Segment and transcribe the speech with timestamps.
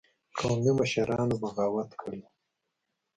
[0.39, 2.29] قومي مشرانو بغاوت کړی وو.